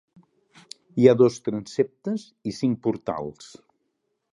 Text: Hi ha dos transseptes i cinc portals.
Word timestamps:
Hi 1.01 1.05
ha 1.05 1.13
dos 1.19 1.37
transseptes 1.49 2.27
i 2.53 2.59
cinc 2.63 2.85
portals. 2.89 3.57